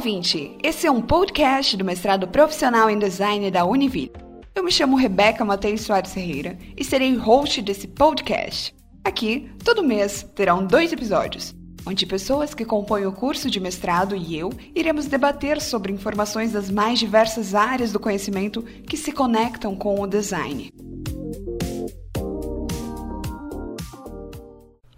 [0.00, 0.56] ouvinte!
[0.62, 4.10] Esse é um podcast do mestrado profissional em design da Univille.
[4.54, 8.74] Eu me chamo Rebeca Matheus Soares Ferreira e serei host desse podcast.
[9.04, 11.54] Aqui, todo mês, terão dois episódios,
[11.86, 16.70] onde pessoas que compõem o curso de mestrado e eu iremos debater sobre informações das
[16.70, 20.70] mais diversas áreas do conhecimento que se conectam com o design.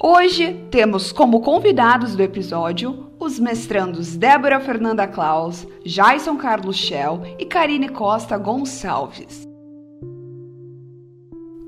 [0.04, 7.46] Hoje temos como convidados do episódio os mestrandos Débora Fernanda Klaus, Jason Carlos Shell e
[7.46, 9.46] Karine Costa Gonçalves.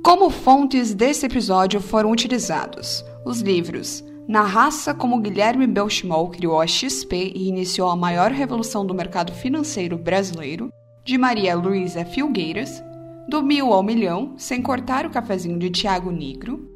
[0.02, 6.66] Como fontes desse episódio foram utilizados os livros Na Raça como Guilherme Belchimol criou a
[6.66, 10.70] XP e iniciou a maior revolução do mercado financeiro brasileiro,
[11.04, 12.82] de Maria Luísa Filgueiras,
[13.28, 16.73] Do Mil ao Milhão, Sem Cortar o Cafezinho de Tiago Negro,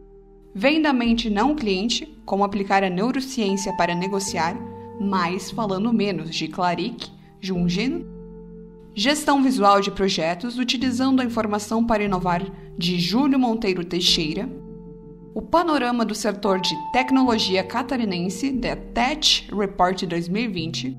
[0.54, 4.56] Vem da mente não cliente, como aplicar a neurociência para negociar,
[5.00, 7.10] mais falando menos de Claric,
[7.40, 8.06] Jungino.
[8.94, 12.42] Gestão visual de projetos utilizando a informação para inovar,
[12.76, 14.48] de Júlio Monteiro Teixeira.
[15.34, 20.96] O panorama do setor de tecnologia catarinense, da Tech Report 2020.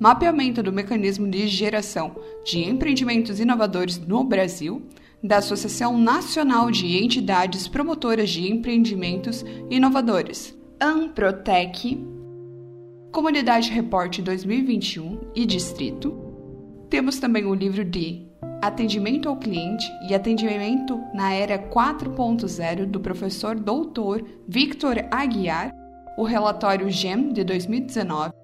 [0.00, 2.14] Mapeamento do mecanismo de geração
[2.44, 4.86] de empreendimentos inovadores no Brasil
[5.26, 12.06] da Associação Nacional de Entidades Promotoras de Empreendimentos Inovadores, AMPROTEC,
[13.12, 16.16] Comunidade Report 2021 e Distrito.
[16.88, 18.26] Temos também o livro de
[18.62, 25.72] Atendimento ao Cliente e Atendimento na Era 4.0 do professor doutor Victor Aguiar,
[26.16, 28.35] o relatório GEM de 2019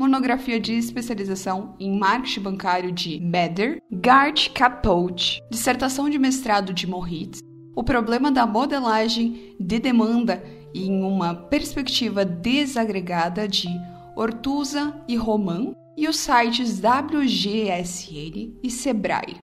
[0.00, 7.40] monografia de especialização em marketing bancário de Beder, Gart Capote, dissertação de mestrado de Moritz,
[7.76, 10.42] o problema da modelagem de demanda
[10.74, 13.68] em uma perspectiva desagregada de
[14.16, 19.36] Ortuza e Roman e os sites WGSN e Sebrae.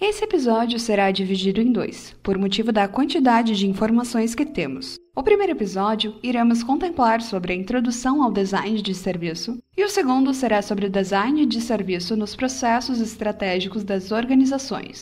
[0.00, 4.96] Esse episódio será dividido em dois, por motivo da quantidade de informações que temos.
[5.18, 10.34] O primeiro episódio iremos contemplar sobre a introdução ao design de serviço, e o segundo
[10.34, 15.00] será sobre o design de serviço nos processos estratégicos das organizações.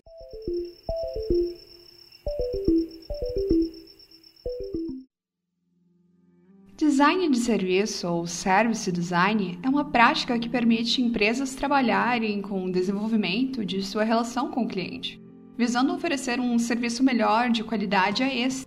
[6.77, 12.71] Design de serviço ou service design é uma prática que permite empresas trabalharem com o
[12.71, 15.21] desenvolvimento de sua relação com o cliente,
[15.59, 18.65] visando oferecer um serviço melhor de qualidade a esse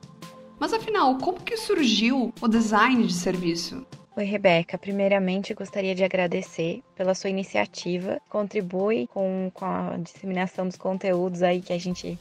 [0.60, 3.86] mas afinal, como que surgiu o design de serviço?
[4.16, 4.78] Oi, Rebeca.
[4.80, 8.20] Primeiramente, gostaria de agradecer pela sua iniciativa.
[8.28, 12.18] Contribui com, com a disseminação dos conteúdos aí que a gente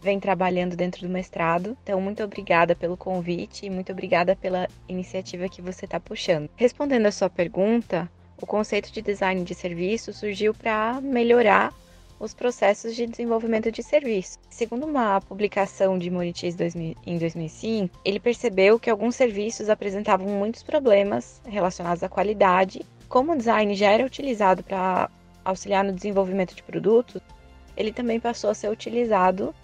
[0.00, 1.76] vem trabalhando dentro do mestrado.
[1.82, 6.48] Então, muito obrigada pelo convite e muito obrigada pela iniciativa que você está puxando.
[6.54, 8.08] Respondendo a sua pergunta,
[8.40, 11.74] o conceito de design de serviço surgiu para melhorar
[12.20, 14.38] os processos de desenvolvimento de serviço.
[14.50, 16.54] Segundo uma publicação de Moritis
[17.06, 22.84] em 2005, ele percebeu que alguns serviços apresentavam muitos problemas relacionados à qualidade.
[23.08, 25.10] Como o design já era utilizado para
[25.42, 27.22] auxiliar no desenvolvimento de produtos,
[27.74, 29.54] ele também passou a ser utilizado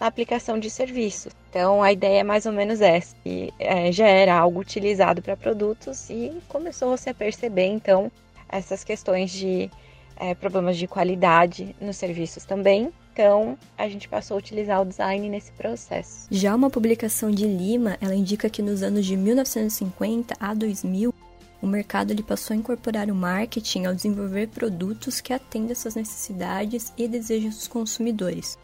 [0.00, 1.34] na aplicação de serviços.
[1.50, 5.36] Então a ideia é mais ou menos essa, que é, já era algo utilizado para
[5.36, 8.10] produtos e começou a se perceber então
[8.48, 9.70] essas questões de
[10.16, 12.92] é, problemas de qualidade nos serviços também.
[13.12, 16.26] Então, a gente passou a utilizar o design nesse processo.
[16.30, 21.14] Já uma publicação de Lima, ela indica que nos anos de 1950 a 2000,
[21.62, 25.94] o mercado ele passou a incorporar o marketing ao desenvolver produtos que atendem às suas
[25.94, 28.58] necessidades e desejos dos consumidores.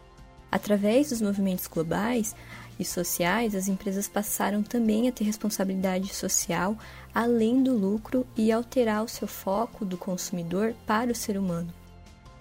[0.51, 2.35] Através dos movimentos globais
[2.79, 6.77] e sociais, as empresas passaram também a ter responsabilidade social
[7.13, 11.71] além do lucro e alterar o seu foco do consumidor para o ser humano.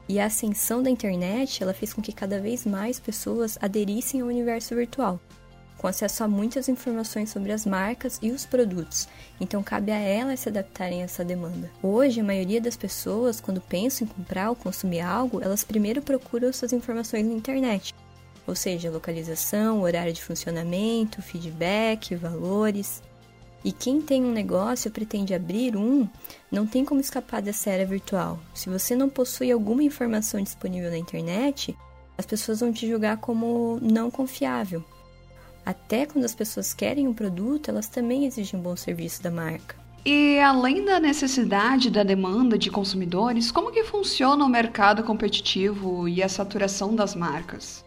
[0.08, 4.28] E a ascensão da internet ela fez com que cada vez mais pessoas aderissem ao
[4.28, 5.20] universo virtual,
[5.78, 9.08] com acesso a muitas informações sobre as marcas e os produtos,
[9.40, 11.70] então cabe a elas se adaptarem a essa demanda.
[11.82, 16.48] Hoje, a maioria das pessoas, quando pensam em comprar ou consumir algo, elas primeiro procuram
[16.48, 17.94] essas informações na internet,
[18.46, 23.02] ou seja, localização, horário de funcionamento, feedback, valores.
[23.64, 26.08] E quem tem um negócio ou pretende abrir um,
[26.50, 28.40] não tem como escapar dessa era virtual.
[28.54, 31.76] Se você não possui alguma informação disponível na internet,
[32.18, 34.84] as pessoas vão te julgar como não confiável.
[35.64, 39.76] Até quando as pessoas querem um produto, elas também exigem um bom serviço da marca.
[40.04, 46.20] E além da necessidade da demanda de consumidores, como que funciona o mercado competitivo e
[46.20, 47.84] a saturação das marcas?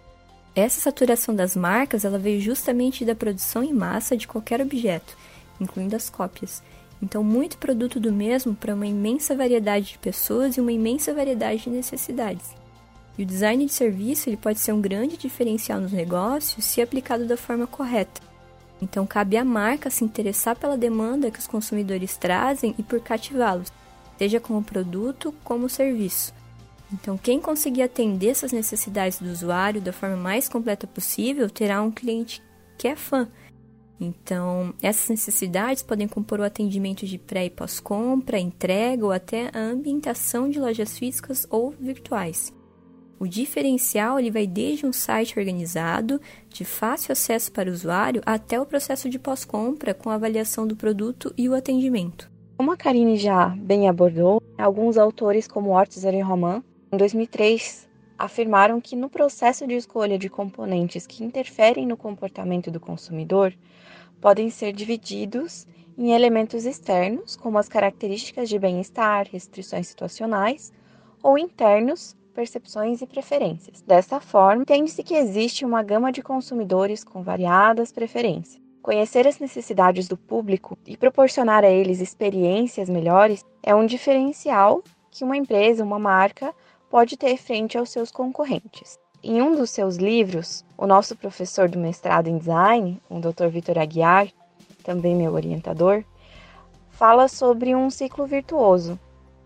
[0.56, 5.16] Essa saturação das marcas, ela veio justamente da produção em massa de qualquer objeto
[5.60, 6.62] incluindo as cópias.
[7.02, 11.64] Então, muito produto do mesmo para uma imensa variedade de pessoas e uma imensa variedade
[11.64, 12.56] de necessidades.
[13.18, 17.26] E o design de serviço ele pode ser um grande diferencial nos negócios se aplicado
[17.26, 18.22] da forma correta.
[18.82, 23.72] Então, cabe à marca se interessar pela demanda que os consumidores trazem e por cativá-los,
[24.18, 26.34] seja como produto como serviço.
[26.94, 31.92] Então, quem conseguir atender essas necessidades do usuário da forma mais completa possível terá um
[31.92, 32.42] cliente
[32.78, 33.28] que é fã.
[34.00, 39.60] Então, essas necessidades podem compor o atendimento de pré e pós-compra, entrega ou até a
[39.60, 42.54] ambientação de lojas físicas ou virtuais.
[43.18, 48.60] O diferencial ele vai desde um site organizado, de fácil acesso para o usuário, até
[48.60, 52.30] o processo de pós-compra com a avaliação do produto e o atendimento.
[52.58, 56.62] Como a Karine já bem abordou, alguns autores como Ortiz e Roman,
[56.96, 57.88] em 2003,
[58.18, 63.54] afirmaram que no processo de escolha de componentes que interferem no comportamento do consumidor,
[64.22, 70.72] podem ser divididos em elementos externos, como as características de bem-estar, restrições situacionais,
[71.22, 73.82] ou internos, percepções e preferências.
[73.82, 78.62] Dessa forma, entende-se que existe uma gama de consumidores com variadas preferências.
[78.82, 84.82] Conhecer as necessidades do público e proporcionar a eles experiências melhores é um diferencial
[85.16, 86.54] que uma empresa, uma marca,
[86.96, 88.98] pode ter frente aos seus concorrentes.
[89.22, 93.48] Em um dos seus livros, o nosso professor do mestrado em design, o Dr.
[93.48, 94.30] Vitor Aguiar,
[94.82, 96.06] também meu orientador,
[96.92, 98.98] fala sobre um ciclo virtuoso,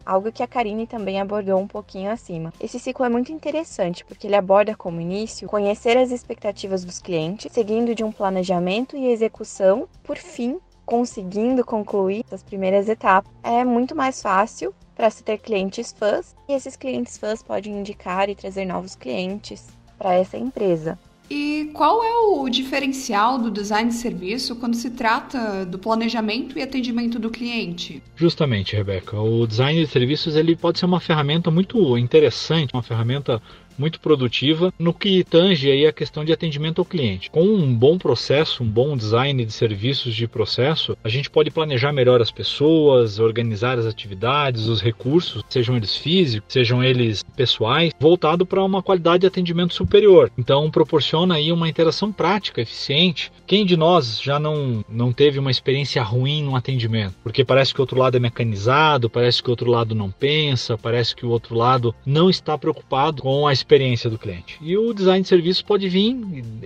[0.06, 2.54] algo que a Karine também abordou um pouquinho acima.
[2.60, 7.52] Esse ciclo é muito interessante porque ele aborda como início conhecer as expectativas dos clientes,
[7.52, 13.32] seguindo de um planejamento e execução, por fim, conseguindo concluir as primeiras etapas.
[13.42, 18.28] É muito mais fácil para se ter clientes fãs e esses clientes fãs podem indicar
[18.28, 19.66] e trazer novos clientes
[19.98, 21.00] para essa empresa.
[21.30, 26.62] E qual é o diferencial do design de serviço quando se trata do planejamento e
[26.62, 28.04] atendimento do cliente?
[28.14, 29.18] Justamente, Rebeca.
[29.18, 33.42] O design de serviços ele pode ser uma ferramenta muito interessante, uma ferramenta
[33.80, 37.32] muito produtiva no que tange aí a questão de atendimento ao cliente.
[37.32, 41.94] Com um bom processo, um bom design de serviços de processo, a gente pode planejar
[41.94, 48.46] melhor as pessoas, organizar as atividades, os recursos, sejam eles físicos, sejam eles pessoais, voltado
[48.46, 50.30] para uma qualidade de atendimento superior.
[50.38, 53.32] Então, proporciona aí uma interação prática, eficiente.
[53.48, 57.16] Quem de nós já não, não teve uma experiência ruim no atendimento?
[57.24, 60.78] Porque parece que o outro lado é mecanizado, parece que o outro lado não pensa,
[60.78, 64.58] parece que o outro lado não está preocupado com a experiência experiência do cliente.
[64.62, 66.18] E o design de serviço pode vir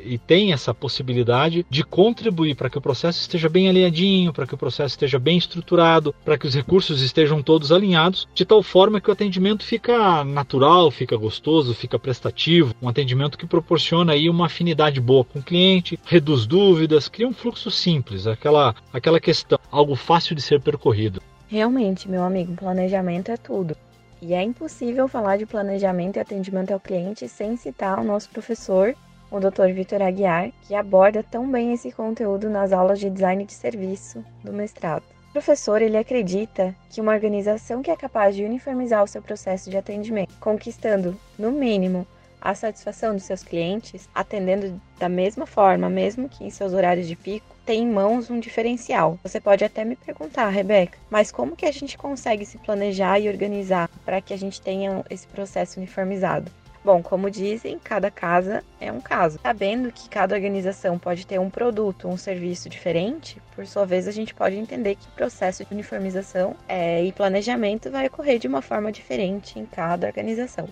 [0.06, 4.56] e tem essa possibilidade de contribuir para que o processo esteja bem alinhadinho, para que
[4.56, 9.02] o processo esteja bem estruturado, para que os recursos estejam todos alinhados, de tal forma
[9.02, 14.46] que o atendimento fica natural, fica gostoso, fica prestativo, um atendimento que proporciona aí uma
[14.46, 19.96] afinidade boa com o cliente, reduz dúvidas, cria um fluxo simples, aquela aquela questão, algo
[19.96, 21.22] fácil de ser percorrido.
[21.50, 23.76] Realmente, meu amigo, planejamento é tudo.
[24.26, 28.96] E é impossível falar de planejamento e atendimento ao cliente sem citar o nosso professor,
[29.30, 29.74] o Dr.
[29.74, 34.54] Vitor Aguiar, que aborda tão bem esse conteúdo nas aulas de design de serviço do
[34.54, 35.04] mestrado.
[35.28, 39.70] O professor ele acredita que uma organização que é capaz de uniformizar o seu processo
[39.70, 42.08] de atendimento, conquistando, no mínimo,
[42.44, 47.16] a satisfação dos seus clientes, atendendo da mesma forma, mesmo que em seus horários de
[47.16, 49.18] pico, tem em mãos um diferencial.
[49.24, 53.30] Você pode até me perguntar, Rebeca, mas como que a gente consegue se planejar e
[53.30, 56.52] organizar para que a gente tenha esse processo uniformizado?
[56.84, 59.40] Bom, como dizem, cada casa é um caso.
[59.42, 64.12] Sabendo que cada organização pode ter um produto, um serviço diferente, por sua vez a
[64.12, 68.62] gente pode entender que o processo de uniformização é, e planejamento vai ocorrer de uma
[68.62, 70.68] forma diferente em cada organização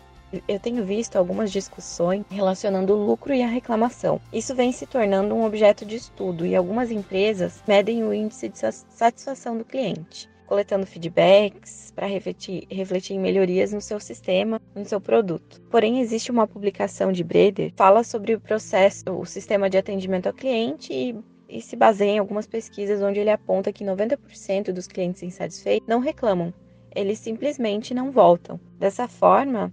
[0.47, 4.21] eu tenho visto algumas discussões relacionando o lucro e a reclamação.
[4.31, 8.57] Isso vem se tornando um objeto de estudo e algumas empresas medem o índice de
[8.57, 15.01] satisfação do cliente, coletando feedbacks para refletir, refletir em melhorias no seu sistema, no seu
[15.01, 15.61] produto.
[15.69, 20.27] Porém, existe uma publicação de Breder que fala sobre o processo, o sistema de atendimento
[20.27, 21.15] ao cliente e
[21.51, 25.99] e se baseia em algumas pesquisas onde ele aponta que 90% dos clientes insatisfeitos não
[25.99, 26.53] reclamam,
[26.95, 28.59] eles simplesmente não voltam.
[28.79, 29.71] Dessa forma,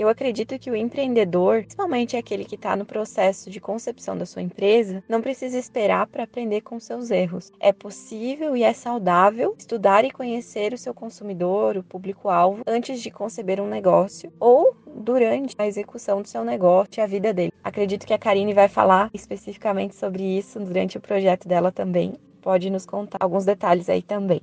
[0.00, 4.40] eu acredito que o empreendedor, principalmente aquele que está no processo de concepção da sua
[4.40, 7.52] empresa, não precisa esperar para aprender com seus erros.
[7.60, 13.10] É possível e é saudável estudar e conhecer o seu consumidor, o público-alvo, antes de
[13.10, 17.52] conceber um negócio ou durante a execução do seu negócio e a vida dele.
[17.62, 22.14] Acredito que a Karine vai falar especificamente sobre isso durante o projeto dela também.
[22.40, 24.40] Pode nos contar alguns detalhes aí também.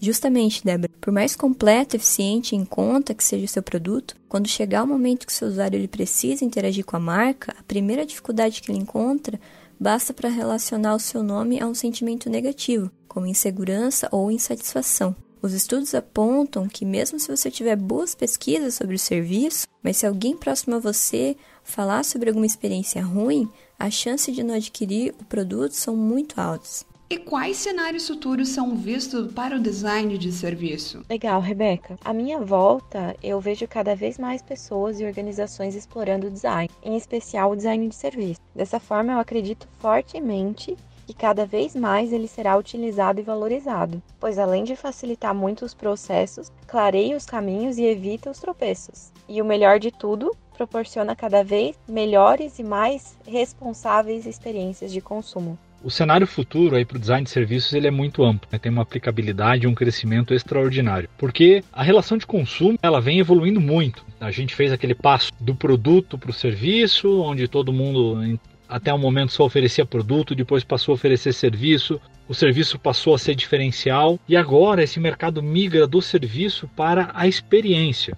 [0.00, 4.48] Justamente, Débora, por mais completo, eficiente e em conta que seja o seu produto, quando
[4.48, 8.04] chegar o momento que o seu usuário ele precisa interagir com a marca, a primeira
[8.04, 9.40] dificuldade que ele encontra
[9.78, 15.14] basta para relacionar o seu nome a um sentimento negativo, como insegurança ou insatisfação.
[15.40, 20.06] Os estudos apontam que, mesmo se você tiver boas pesquisas sobre o serviço, mas se
[20.06, 23.48] alguém próximo a você falar sobre alguma experiência ruim,
[23.78, 26.84] as chances de não adquirir o produto são muito altas.
[27.08, 31.04] E quais cenários futuros são vistos para o design de serviço?
[31.08, 31.96] Legal, Rebeca.
[32.04, 36.96] À minha volta, eu vejo cada vez mais pessoas e organizações explorando o design, em
[36.96, 38.40] especial o design de serviço.
[38.52, 44.36] Dessa forma, eu acredito fortemente que cada vez mais ele será utilizado e valorizado, pois
[44.36, 49.12] além de facilitar muito os processos, clareia os caminhos e evita os tropeços.
[49.28, 55.56] E o melhor de tudo, proporciona cada vez melhores e mais responsáveis experiências de consumo.
[55.86, 58.58] O cenário futuro aí para o design de serviços ele é muito amplo, né?
[58.58, 63.60] tem uma aplicabilidade e um crescimento extraordinário, porque a relação de consumo ela vem evoluindo
[63.60, 64.04] muito.
[64.18, 68.36] A gente fez aquele passo do produto para o serviço, onde todo mundo
[68.68, 73.18] até o momento só oferecia produto, depois passou a oferecer serviço, o serviço passou a
[73.18, 78.16] ser diferencial e agora esse mercado migra do serviço para a experiência.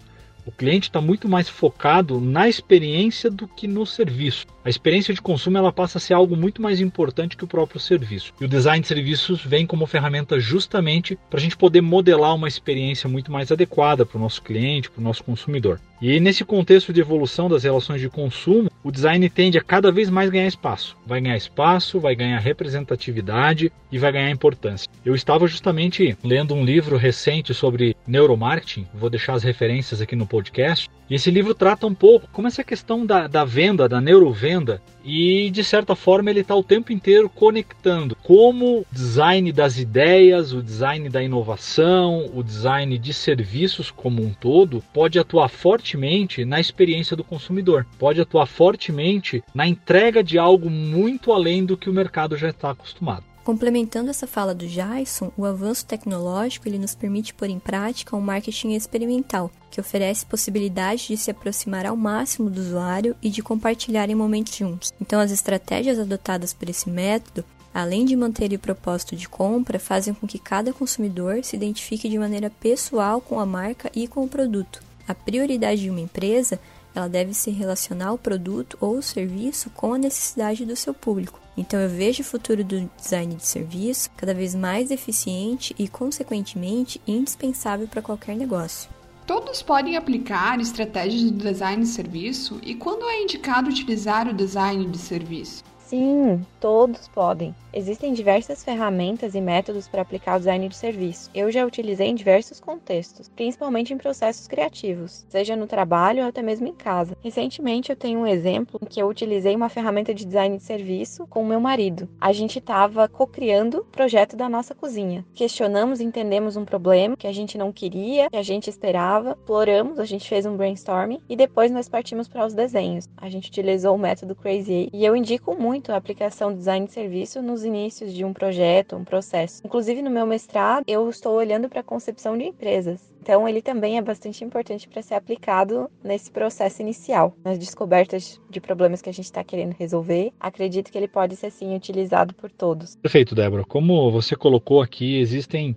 [0.48, 4.46] O cliente está muito mais focado na experiência do que no serviço.
[4.64, 7.78] A experiência de consumo ela passa a ser algo muito mais importante que o próprio
[7.78, 8.32] serviço.
[8.40, 12.48] E o design de serviços vem como ferramenta justamente para a gente poder modelar uma
[12.48, 15.78] experiência muito mais adequada para o nosso cliente, para o nosso consumidor.
[16.00, 20.08] E nesse contexto de evolução das relações de consumo, o design tende a cada vez
[20.08, 20.97] mais ganhar espaço.
[21.06, 24.90] Vai ganhar espaço, vai ganhar representatividade e vai ganhar importância.
[25.04, 30.26] Eu estava justamente lendo um livro recente sobre neuromarketing, vou deixar as referências aqui no
[30.26, 34.82] podcast, e esse livro trata um pouco como essa questão da, da venda, da neurovenda,
[35.04, 40.52] e de certa forma ele está o tempo inteiro conectando como o design das ideias,
[40.52, 46.60] o design da inovação, o design de serviços como um todo pode atuar fortemente na
[46.60, 51.92] experiência do consumidor, pode atuar fortemente na entrega de algo muito além do que o
[51.92, 53.27] mercado já está acostumado.
[53.48, 58.20] Complementando essa fala do Jason, o avanço tecnológico ele nos permite pôr em prática um
[58.20, 64.10] marketing experimental, que oferece possibilidade de se aproximar ao máximo do usuário e de compartilhar
[64.10, 64.92] em momentos juntos.
[65.00, 70.12] Então, as estratégias adotadas por esse método, além de manter o propósito de compra, fazem
[70.12, 74.28] com que cada consumidor se identifique de maneira pessoal com a marca e com o
[74.28, 74.82] produto.
[75.08, 76.60] A prioridade de uma empresa
[76.95, 81.40] ela deve se relacionar o produto ou o serviço com a necessidade do seu público.
[81.57, 87.00] Então eu vejo o futuro do design de serviço cada vez mais eficiente e, consequentemente,
[87.07, 88.88] indispensável para qualquer negócio.
[89.26, 94.87] Todos podem aplicar estratégias de design de serviço e quando é indicado utilizar o design
[94.87, 95.62] de serviço?
[95.88, 97.54] Sim, todos podem.
[97.72, 101.30] Existem diversas ferramentas e métodos para aplicar o design de serviço.
[101.34, 106.40] Eu já utilizei em diversos contextos, principalmente em processos criativos, seja no trabalho ou até
[106.40, 107.16] mesmo em casa.
[107.22, 111.26] Recentemente eu tenho um exemplo em que eu utilizei uma ferramenta de design de serviço
[111.26, 112.08] com o meu marido.
[112.18, 115.25] A gente estava co-criando o projeto da nossa cozinha.
[115.34, 120.06] Questionamos, entendemos um problema que a gente não queria, que a gente esperava, exploramos, a
[120.06, 123.08] gente fez um brainstorming e depois nós partimos para os desenhos.
[123.16, 126.92] A gente utilizou o método Crazy e eu indico muito a aplicação do design de
[126.92, 129.62] serviço nos inícios de um projeto, um processo.
[129.64, 133.00] Inclusive no meu mestrado, eu estou olhando para a concepção de empresas.
[133.20, 138.60] Então, ele também é bastante importante para ser aplicado nesse processo inicial, nas descobertas de
[138.60, 140.32] problemas que a gente está querendo resolver.
[140.40, 142.96] Acredito que ele pode ser sim utilizado por todos.
[142.96, 143.64] Perfeito, Débora.
[143.64, 145.76] Como você colocou aqui, existem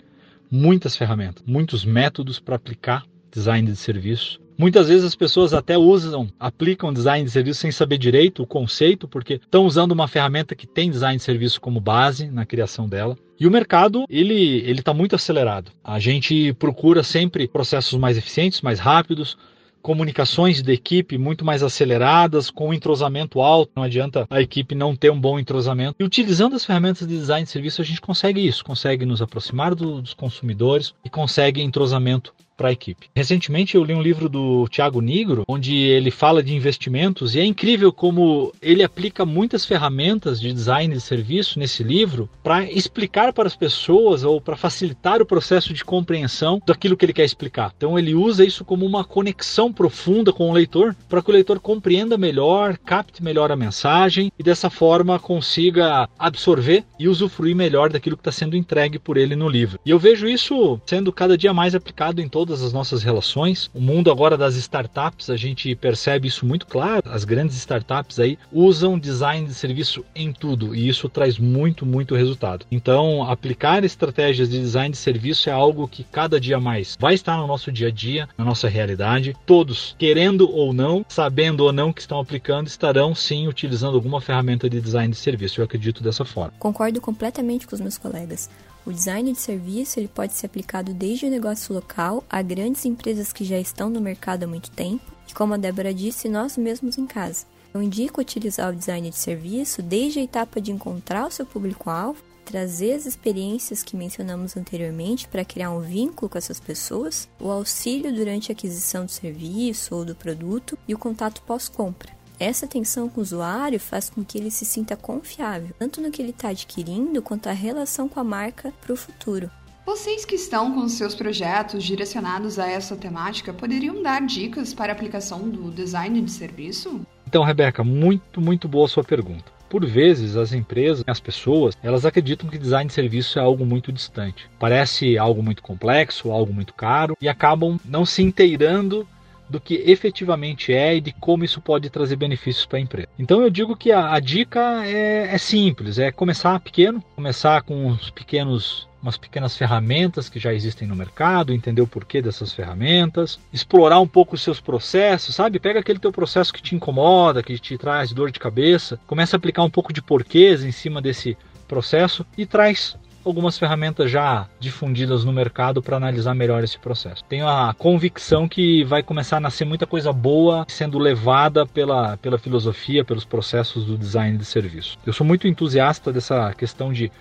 [0.50, 6.30] muitas ferramentas, muitos métodos para aplicar design de serviço Muitas vezes as pessoas até usam,
[6.40, 10.68] aplicam design de serviço sem saber direito o conceito, porque estão usando uma ferramenta que
[10.68, 13.18] tem design de serviço como base na criação dela.
[13.40, 15.72] E o mercado, ele ele está muito acelerado.
[15.84, 19.36] A gente procura sempre processos mais eficientes, mais rápidos,
[19.82, 23.72] comunicações de equipe muito mais aceleradas, com entrosamento alto.
[23.76, 25.96] Não adianta a equipe não ter um bom entrosamento.
[26.00, 29.74] E utilizando as ferramentas de design de serviço, a gente consegue isso, consegue nos aproximar
[29.74, 33.10] do, dos consumidores e consegue entrosamento para a equipe.
[33.16, 37.44] Recentemente eu li um livro do Thiago Nigro, onde ele fala de investimentos e é
[37.44, 43.48] incrível como ele aplica muitas ferramentas de design de serviço nesse livro para explicar para
[43.48, 47.74] as pessoas ou para facilitar o processo de compreensão daquilo que ele quer explicar.
[47.76, 51.60] Então ele usa isso como uma conexão profunda com o leitor para que o leitor
[51.60, 58.16] compreenda melhor, capte melhor a mensagem e dessa forma consiga absorver e usufruir melhor daquilo
[58.16, 59.80] que está sendo entregue por ele no livro.
[59.84, 63.72] E eu vejo isso sendo cada dia mais aplicado em todas todas as nossas relações.
[63.74, 67.04] O mundo agora das startups, a gente percebe isso muito claro.
[67.10, 72.14] As grandes startups aí usam design de serviço em tudo e isso traz muito, muito
[72.14, 72.66] resultado.
[72.70, 77.38] Então, aplicar estratégias de design de serviço é algo que cada dia mais vai estar
[77.38, 79.34] no nosso dia a dia, na nossa realidade.
[79.46, 84.70] Todos, querendo ou não, sabendo ou não que estão aplicando, estarão sim utilizando alguma ferramenta
[84.70, 85.62] de design de serviço.
[85.62, 86.54] Eu acredito dessa forma.
[86.60, 88.50] Concordo completamente com os meus colegas.
[88.86, 93.32] O design de serviço ele pode ser aplicado desde o negócio local a grandes empresas
[93.32, 96.98] que já estão no mercado há muito tempo, e como a Débora disse, nós mesmos
[96.98, 97.46] em casa.
[97.74, 102.22] Eu indico utilizar o design de serviço desde a etapa de encontrar o seu público-alvo,
[102.44, 108.14] trazer as experiências que mencionamos anteriormente para criar um vínculo com essas pessoas, o auxílio
[108.14, 112.21] durante a aquisição do serviço ou do produto e o contato pós-compra.
[112.42, 116.20] Essa atenção com o usuário faz com que ele se sinta confiável, tanto no que
[116.20, 119.48] ele está adquirindo quanto a relação com a marca para o futuro.
[119.86, 124.96] Vocês que estão com seus projetos direcionados a essa temática poderiam dar dicas para a
[124.96, 127.02] aplicação do design de serviço?
[127.28, 129.46] Então, Rebeca, muito, muito boa a sua pergunta.
[129.70, 133.92] Por vezes, as empresas, as pessoas, elas acreditam que design de serviço é algo muito
[133.92, 134.50] distante.
[134.58, 139.08] Parece algo muito complexo, algo muito caro e acabam não se inteirando
[139.52, 143.10] do que efetivamente é e de como isso pode trazer benefícios para a empresa.
[143.20, 147.88] Então eu digo que a, a dica é, é, simples, é começar pequeno, começar com
[147.88, 153.40] os pequenos umas pequenas ferramentas que já existem no mercado, entender o porquê dessas ferramentas,
[153.52, 155.60] explorar um pouco os seus processos, sabe?
[155.60, 159.38] Pega aquele teu processo que te incomoda, que te traz dor de cabeça, começa a
[159.38, 161.36] aplicar um pouco de porquês em cima desse
[161.68, 167.24] processo e traz algumas ferramentas já difundidas no mercado para analisar melhor esse processo.
[167.26, 172.38] Tenho a convicção que vai começar a nascer muita coisa boa sendo levada pela, pela
[172.38, 174.98] filosofia, pelos processos do design de serviço.
[175.06, 177.12] Eu sou muito entusiasta dessa questão de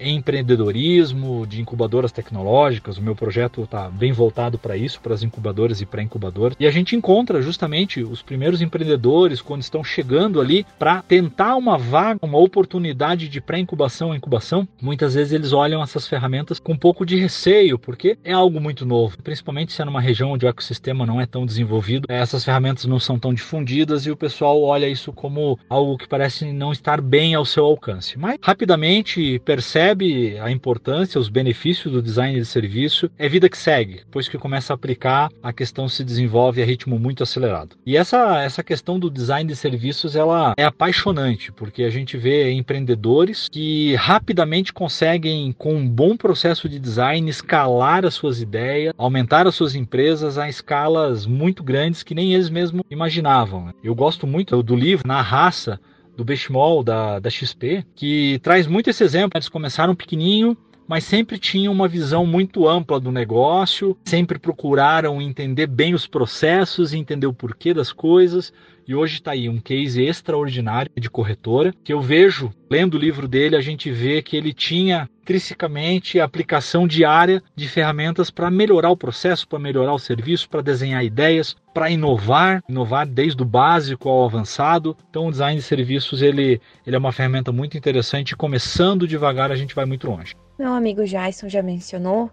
[0.00, 2.98] empreendedorismo, de incubadoras tecnológicas.
[2.98, 6.56] O meu projeto está bem voltado para isso, para as incubadoras e pré-incubadoras.
[6.58, 11.78] E a gente encontra justamente os primeiros empreendedores quando estão chegando ali para tentar uma
[11.78, 14.66] vaga, uma oportunidade de pré-incubação incubação.
[14.80, 18.84] Muitas vezes eles olham essas ferramentas com um pouco de receio, porque é algo muito
[18.84, 22.06] novo, principalmente se é numa região onde o ecossistema não é tão desenvolvido.
[22.08, 26.52] Essas ferramentas não são tão difundidas e o pessoal olha isso como algo que parece
[26.52, 28.18] não estar bem ao seu alcance.
[28.18, 33.56] Mas rapidamente percebe percebe a importância, os benefícios do design de serviço, é vida que
[33.56, 33.98] segue.
[33.98, 37.76] Depois que começa a aplicar, a questão se desenvolve a ritmo muito acelerado.
[37.86, 42.50] E essa, essa questão do design de serviços, ela é apaixonante, porque a gente vê
[42.50, 49.46] empreendedores que rapidamente conseguem, com um bom processo de design, escalar as suas ideias, aumentar
[49.46, 53.72] as suas empresas a escalas muito grandes que nem eles mesmos imaginavam.
[53.84, 55.78] Eu gosto muito do livro Na Raça,
[56.16, 59.36] do Benchmall, da, da XP, que traz muito esse exemplo.
[59.36, 65.66] Eles começaram pequenininho, mas sempre tinham uma visão muito ampla do negócio, sempre procuraram entender
[65.66, 68.52] bem os processos, entender o porquê das coisas.
[68.88, 73.26] E hoje está aí um case extraordinário de corretora, que eu vejo, lendo o livro
[73.26, 78.90] dele, a gente vê que ele tinha intrinsecamente a aplicação diária de ferramentas para melhorar
[78.90, 84.08] o processo, para melhorar o serviço, para desenhar ideias, para inovar, inovar desde o básico
[84.08, 84.96] ao avançado.
[85.10, 89.56] Então o design de serviços ele, ele é uma ferramenta muito interessante começando devagar a
[89.56, 90.36] gente vai muito longe.
[90.58, 92.30] Meu amigo Jason já mencionou,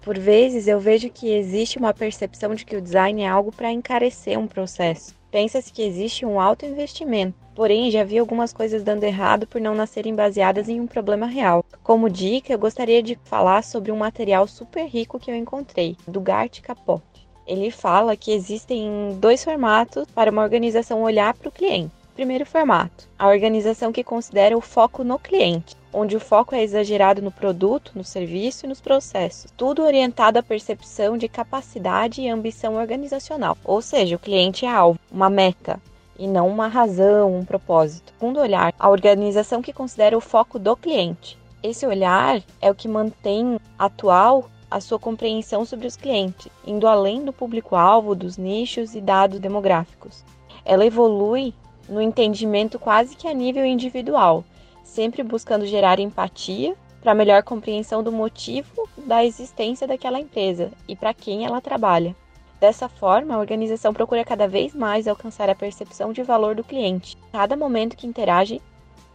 [0.00, 3.70] por vezes eu vejo que existe uma percepção de que o design é algo para
[3.70, 5.14] encarecer um processo.
[5.30, 9.74] Pensa-se que existe um alto investimento, porém já vi algumas coisas dando errado por não
[9.74, 11.62] nascerem baseadas em um problema real.
[11.82, 16.18] Como dica, eu gostaria de falar sobre um material super rico que eu encontrei, do
[16.18, 17.02] Gart Capot.
[17.46, 21.92] Ele fala que existem dois formatos para uma organização olhar para o cliente.
[22.14, 27.20] Primeiro formato, a organização que considera o foco no cliente, onde o foco é exagerado
[27.20, 32.76] no produto, no serviço e nos processos, tudo orientado à percepção de capacidade e ambição
[32.76, 33.56] organizacional.
[33.64, 35.80] Ou seja, o cliente é alvo, uma meta,
[36.18, 38.12] e não uma razão, um propósito.
[38.18, 41.38] Segundo olhar, a organização que considera o foco do cliente.
[41.62, 47.24] Esse olhar é o que mantém atual a sua compreensão sobre os clientes, indo além
[47.24, 50.24] do público-alvo, dos nichos e dados demográficos.
[50.64, 51.52] Ela evolui
[51.88, 54.44] no entendimento quase que a nível individual,
[54.90, 61.14] sempre buscando gerar empatia para melhor compreensão do motivo da existência daquela empresa e para
[61.14, 62.14] quem ela trabalha.
[62.60, 67.16] Dessa forma, a organização procura cada vez mais alcançar a percepção de valor do cliente,
[67.32, 68.60] cada momento que interage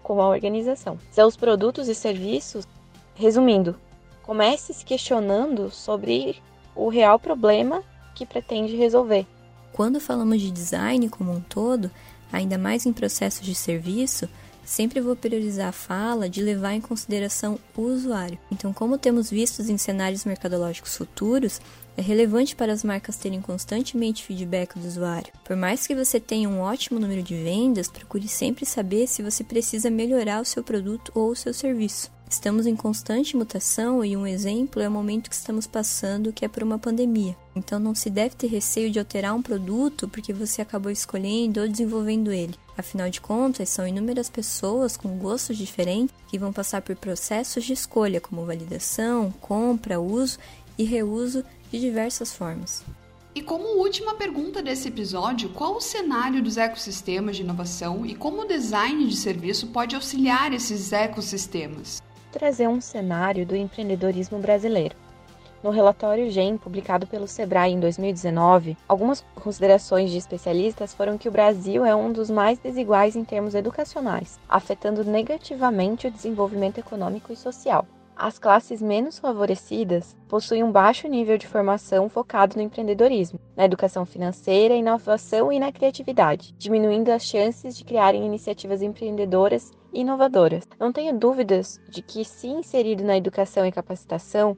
[0.01, 0.97] com a organização.
[1.11, 2.65] Seus produtos e serviços,
[3.13, 3.75] resumindo,
[4.23, 6.37] comece se questionando sobre
[6.75, 7.83] o real problema
[8.15, 9.27] que pretende resolver.
[9.73, 11.91] Quando falamos de design como um todo,
[12.31, 14.27] ainda mais em processos de serviço,
[14.65, 18.37] sempre vou priorizar a fala de levar em consideração o usuário.
[18.51, 21.61] Então, como temos visto em cenários mercadológicos futuros,
[21.95, 25.31] é relevante para as marcas terem constantemente feedback do usuário.
[25.45, 29.43] Por mais que você tenha um ótimo número de vendas, procure sempre saber se você
[29.43, 32.13] precisa melhorar o seu produto ou o seu serviço.
[32.29, 36.47] Estamos em constante mutação e um exemplo é o momento que estamos passando, que é
[36.47, 37.35] por uma pandemia.
[37.55, 41.67] Então não se deve ter receio de alterar um produto porque você acabou escolhendo ou
[41.67, 42.55] desenvolvendo ele.
[42.77, 47.73] Afinal de contas, são inúmeras pessoas com gostos diferentes que vão passar por processos de
[47.73, 50.37] escolha, como validação, compra, uso
[50.77, 52.83] e reuso de diversas formas.
[53.33, 58.41] E como última pergunta desse episódio, qual o cenário dos ecossistemas de inovação e como
[58.41, 62.01] o design de serviço pode auxiliar esses ecossistemas?
[62.31, 64.95] Trazer um cenário do empreendedorismo brasileiro.
[65.65, 71.31] No relatório GEM, publicado pelo Sebrae em 2019, algumas considerações de especialistas foram que o
[71.31, 77.35] Brasil é um dos mais desiguais em termos educacionais, afetando negativamente o desenvolvimento econômico e
[77.35, 77.87] social.
[78.15, 84.05] As classes menos favorecidas possuem um baixo nível de formação focado no empreendedorismo, na educação
[84.05, 90.63] financeira, inovação e na criatividade, diminuindo as chances de criarem iniciativas empreendedoras e inovadoras.
[90.79, 94.55] Não tenho dúvidas de que, se inserido na educação e capacitação,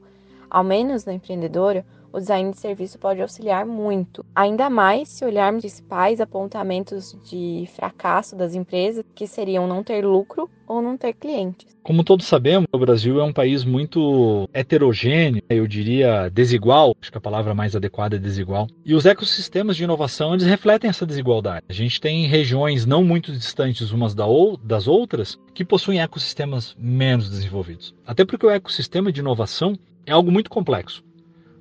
[0.50, 4.24] ao menos na empreendedora, o design de serviço pode auxiliar muito.
[4.34, 10.04] Ainda mais se olharmos os principais apontamentos de fracasso das empresas, que seriam não ter
[10.04, 11.76] lucro ou não ter clientes.
[11.82, 17.16] Como todos sabemos, o Brasil é um país muito heterogêneo, eu diria desigual, acho que
[17.16, 18.66] a palavra mais adequada é desigual.
[18.84, 21.64] E os ecossistemas de inovação, eles refletem essa desigualdade.
[21.68, 27.94] A gente tem regiões não muito distantes umas das outras que possuem ecossistemas menos desenvolvidos.
[28.06, 31.04] Até porque o ecossistema de inovação é algo muito complexo.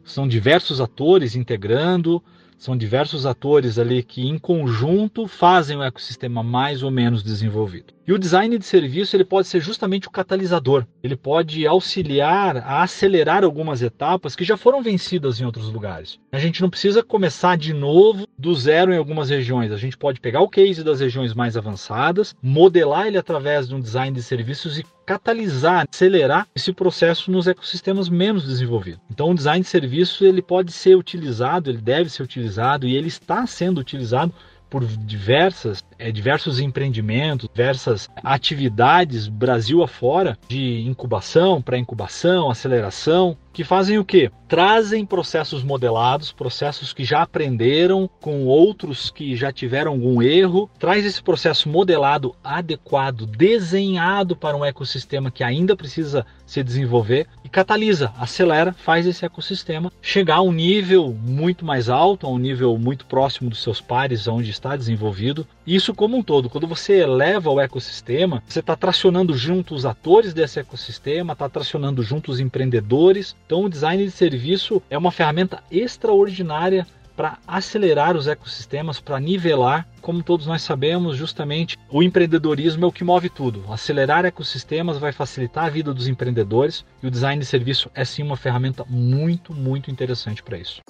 [0.06, 2.24] São diversos atores integrando,
[2.58, 7.94] são diversos atores ali que em conjunto fazem o ecossistema mais ou menos desenvolvido.
[8.08, 10.86] E o design de serviço ele pode ser justamente o catalisador.
[11.04, 16.18] Ele pode auxiliar a acelerar algumas etapas que já foram vencidas em outros lugares.
[16.32, 19.74] A gente não precisa começar de novo do zero em algumas regiões.
[19.74, 23.82] A gente pode pegar o case das regiões mais avançadas, modelar ele através de um
[23.82, 29.02] design de serviços e catalisar, acelerar esse processo nos ecossistemas menos desenvolvidos.
[29.12, 33.08] Então, o design de serviço ele pode ser utilizado, ele deve ser utilizado e ele
[33.08, 34.34] está sendo utilizado
[34.70, 43.98] por diversas, é, diversos empreendimentos, diversas atividades Brasil afora de incubação, pré-incubação, aceleração, que fazem
[43.98, 44.30] o quê?
[44.48, 51.04] Trazem processos modelados, processos que já aprenderam com outros que já tiveram algum erro, traz
[51.04, 58.14] esse processo modelado, adequado, desenhado para um ecossistema que ainda precisa se desenvolver e catalisa,
[58.18, 63.06] acelera, faz esse ecossistema chegar a um nível muito mais alto, a um nível muito
[63.06, 65.48] próximo dos seus pares, onde está desenvolvido.
[65.66, 70.34] Isso como um todo, quando você eleva o ecossistema, você está tracionando junto os atores
[70.34, 75.64] desse ecossistema, está tracionando junto os empreendedores, então, o design de serviço é uma ferramenta
[75.72, 79.88] extraordinária para acelerar os ecossistemas, para nivelar.
[80.02, 83.64] Como todos nós sabemos, justamente o empreendedorismo é o que move tudo.
[83.72, 88.22] Acelerar ecossistemas vai facilitar a vida dos empreendedores e o design de serviço é sim
[88.22, 90.82] uma ferramenta muito, muito interessante para isso.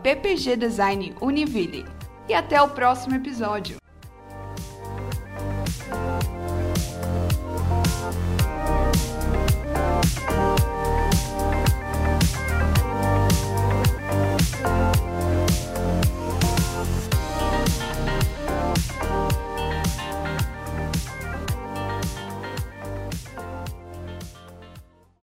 [0.00, 1.84] ppgdesignuniville.
[2.28, 3.87] E até o próximo episódio!